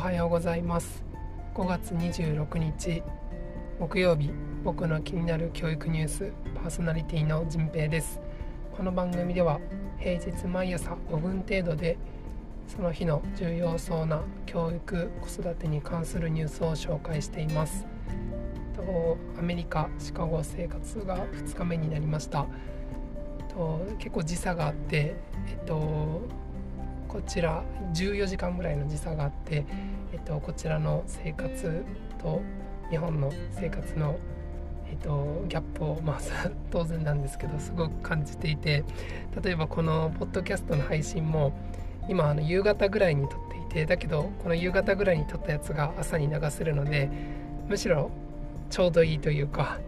[0.00, 1.04] はようございます。
[1.54, 3.02] 5月26日
[3.78, 4.30] 木曜日
[4.64, 8.18] 僕の気になる教育ニュースパーソナリティのじんぺいです。
[8.74, 9.60] この番組では
[9.98, 11.98] 平日毎朝5分程度で
[12.66, 17.84] その日の重要そうな教育子育てに関するニュースを紹介しています。
[18.74, 22.46] とアメリカシカゴ生活が2日目になりました。
[23.54, 25.14] と結構時差があって
[25.46, 26.22] えっと
[27.06, 29.66] こちら14時間ぐらいの時差があって、
[30.12, 31.84] えっと、こちらの生活
[32.20, 32.42] と
[32.90, 34.18] 日本の生活の、
[34.88, 36.20] えっと、ギャップを、まあ、
[36.70, 38.84] 当然なんですけどすごく感じていて
[39.42, 41.52] 例えばこのポッドキャストの配信も
[42.08, 47.08] 今あの夕方ぐらいに撮っていてだけどこの夕方ぐらいに撮ったやつが朝に流せるので
[47.68, 48.10] むしろ
[48.68, 49.78] ちょうどいいというか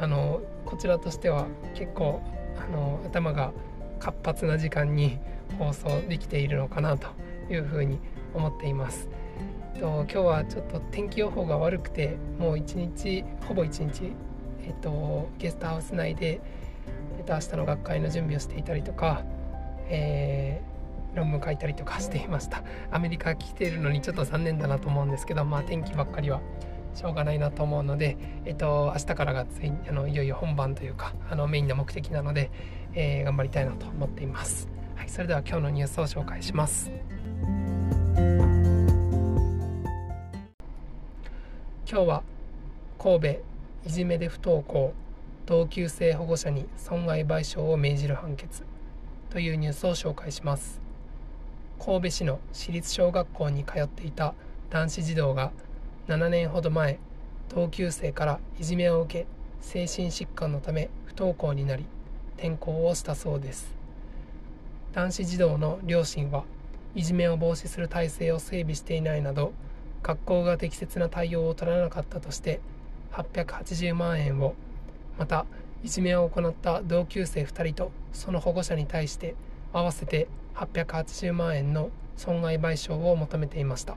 [0.00, 2.20] あのこちらとしては結構
[2.56, 3.52] あの頭が
[4.00, 5.18] 活発な時間に
[5.58, 7.08] 放送できているのかなと
[7.50, 7.98] いうふうに
[8.34, 9.08] 思っています。
[9.78, 14.12] と今日はちょっと天気予報が悪くてもう一日ほぼ一日、
[14.64, 16.40] えっと、ゲストハウス内で、
[17.18, 19.24] えっと、明日の学会の準備をしていたりとか、
[19.88, 26.40] えー、論文書いたりとかしていましたアメリカ来ているのにちょっと残念だなと思うんですけどまあ天気ばっかりは
[26.94, 32.50] しょうがないなと思うので、えっと、明日からがついあのいよいよ本番というかあのメインの目的なので、
[32.94, 34.68] えー、頑張りたいなと思っています。
[34.96, 36.90] はい、それでは今日のニュースを紹介します。
[41.90, 42.22] 今日は
[42.98, 43.26] 神戸
[43.86, 44.92] いじめで不登校
[45.46, 48.62] 同級生保護者に損害賠償を命じる判決
[49.30, 50.82] というニュースを紹介します。
[51.82, 54.34] 神戸市の私立小学校に通っていた
[54.68, 55.50] 男子児童が
[56.08, 56.98] 7年ほど前
[57.48, 59.26] 同級生からいじめを受け
[59.62, 61.86] 精神疾患のため不登校になり
[62.36, 63.74] 転校をしたそうです。
[64.92, 66.44] 男子児童の両親は
[66.94, 69.54] いじめを防止する体制を整備していないなど
[70.02, 72.60] 学校が適切な対応を取らなかったとして
[73.12, 74.54] 880万円を
[75.18, 75.46] また
[75.82, 79.34] いじめを行った同級生2人とその保護者に対して
[79.72, 83.96] 合わせて880万円の損害賠償を求めていました。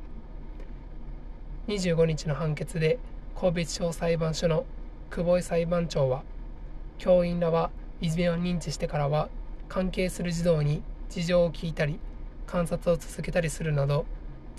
[1.67, 3.00] 25日の判決で
[3.39, 4.66] 神戸地方裁判所の
[5.09, 6.23] 久保井裁判長は
[6.97, 9.29] 教員らはいじめを認知してからは
[9.69, 12.00] 関係する児童に事情を聞いたり
[12.45, 14.06] 観察を続けたりするなど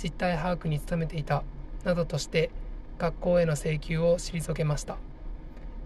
[0.02, 1.44] 実態把握に努めていた
[1.84, 2.50] などとして
[2.98, 4.96] 学校への請求を退けました。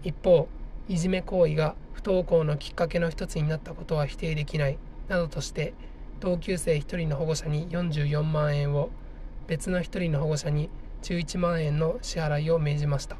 [0.03, 0.47] 一方
[0.87, 4.77] いじめ行為が不登校のきっかけの一つになったことは否定できない
[5.07, 5.73] などとして
[6.19, 8.89] 同級生1人の保護者に44万円を
[9.47, 10.69] 別の1人の保護者に
[11.03, 13.17] 11万円の支払いを命じました。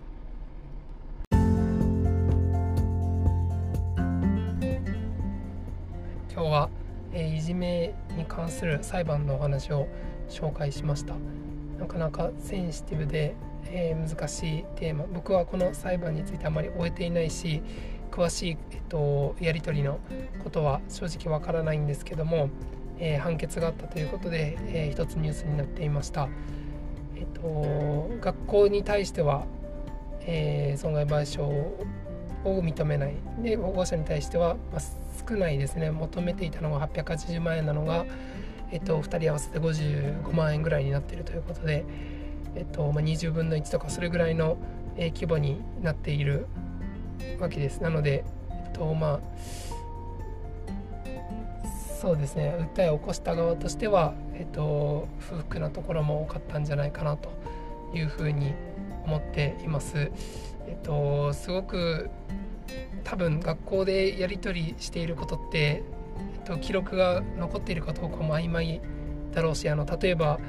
[6.34, 6.70] 今日は、
[7.14, 9.88] えー、いじめに関する裁判のお話を
[10.30, 11.16] 紹介しました。
[11.80, 15.06] なかなかセンシティブで、えー、難しいテーマ。
[15.14, 17.62] 僕はこの裁判についてあまり終えていないし
[18.12, 20.00] 詳しい、えっと、やり取りの
[20.44, 22.50] ことは正直わからないんですけども、
[23.00, 26.30] えー、判決があったということで、えー、一つニュースになっていました。
[27.16, 29.46] えっと、学校に対しては、
[30.22, 33.16] えー、損害賠償を認めない。
[33.42, 34.82] で保護者に対しては、まあ、
[35.28, 35.92] 少ないですね。
[35.92, 38.06] 求めていたのが880万円なのが、
[38.72, 41.86] えっと、2人合わせて55万円ぐらいになっているということで、
[42.56, 44.58] えっとまあ、20分の1とかそれぐらいの、
[44.98, 46.48] え、規模になっている
[47.40, 49.20] わけですなので、えっとまあ
[52.02, 57.32] そうですね訴えを起こした側としては、えっと、不服なところも多かったんじゃないかなと
[57.94, 58.54] いうふうに
[59.06, 60.12] 思っています。
[60.68, 62.10] えっと、すごく
[63.04, 65.84] 多分学校でやり取りしていることって、
[66.48, 68.82] と、記録が残っているかどうかも曖昧
[69.34, 70.40] だろうしあの例えば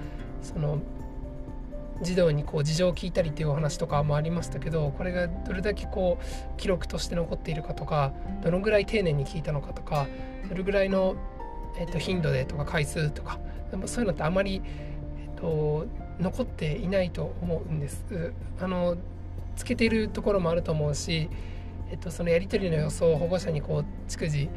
[0.43, 0.79] その
[2.01, 10.07] 児童にこう事情を聞いたりっていうお話とかもありましたけどこれがどれだけこう記録として残っているかとかどのぐらい丁寧に聞いたのかとか
[10.49, 11.17] どれぐらいの
[11.79, 13.39] えー、と頻度でとか回数とか
[13.87, 15.87] そういうのってあまり、えーと、
[16.19, 18.33] 残っていないと思うんです。
[18.61, 18.97] あの
[19.57, 21.29] つけているところもあると思うし、
[21.91, 24.49] えーと、そのやり取りの予想を保護者にこう逐次、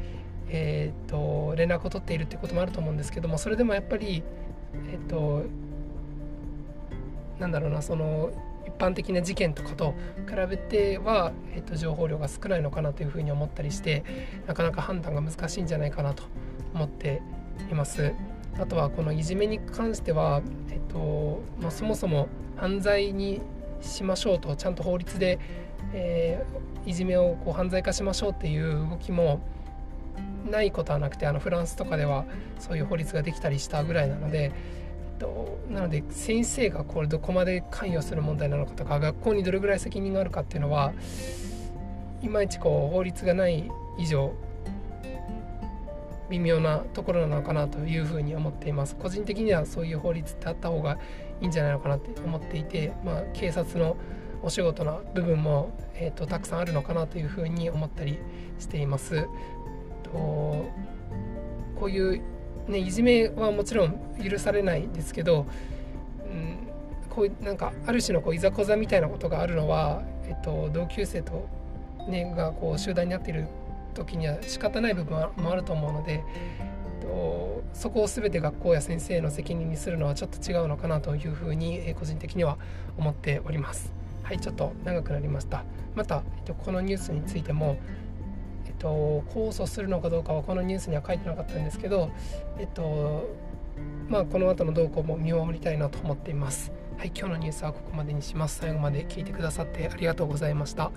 [0.54, 4.22] えーと、連絡を取っているってこともあると思うんですけどもそれでもやっぱり
[4.90, 5.44] えっ、ー、と
[7.40, 8.30] なんだろうなその
[8.66, 9.94] 一般的な事件とかと
[10.28, 14.04] 比べては、えーと情報量が少ないのかなというふうに思ったりして
[14.46, 16.24] なかなか判断が難しいんじゃないかなと
[16.74, 17.22] 思って
[17.70, 18.12] います。
[18.60, 23.40] あとはこのいじめに関しては、えっとまあ、そもそも犯罪に
[23.80, 25.38] しましょうとちゃんと法律で、
[25.94, 29.40] えー、いじめをこう犯罪化しましょうっていう動きも
[30.50, 32.24] ないことはなくてあのフランスとかでは
[32.58, 34.52] そういう法律ができたりしたぐらいなので、
[35.70, 40.92] なので先生がこれどこまで関与する問題なのかとか学校にどれぐらい責任があるかっていうのは
[42.22, 44.32] いまいちこう法律がない以上
[46.30, 50.98] 微妙なところなのかなというふうに思っています個人的にはそういう法律ってあった方が
[51.40, 53.96] いいんじゃないのかなって思っていて、まあ、警察の
[54.42, 58.18] お仕事な部分も、えーと、たくさんあるのかなというふうに思ったり
[58.58, 59.26] しています。
[60.02, 62.22] とこういう、
[62.68, 65.46] ね、いじめはもちろん許されないですけど、
[66.24, 66.58] うん、
[67.10, 71.48] こういうなんかある種のこういざこざみたいなことがあるのは、えっと、同級生と、
[72.08, 73.46] ね、がこう集団になっている
[73.94, 76.24] 時には仕方ない部分もあると思うので、
[77.00, 82.58] えっと、そこを全て学校や先生の責任にするのはちょっと違うのかなというふうに、え個人的には
[82.96, 84.02] 思っております。
[84.22, 85.64] はいちょっと長くなりました
[85.94, 87.76] また、えっと、このニュースについても
[88.82, 92.10] と、控訴するのかどうかはこのニュースには書いてなかったんですけど、
[92.58, 93.28] えっと
[94.08, 96.72] まあ、この後の動向も見守りたいなと思っています。
[96.98, 98.58] はい、今日のニュースはここまでにします。
[98.58, 100.90] 最後まで聞いてくださってありがとうございました。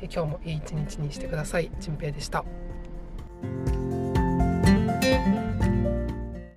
[0.00, 1.70] え今日もいい一日にしてください。
[1.80, 2.44] じんぺいでした。